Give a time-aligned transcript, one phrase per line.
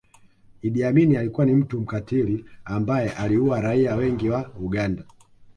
[0.61, 5.03] Idi Amin alikuwa ni mtu mkatili ambaye aliua raia wengi wa Uganda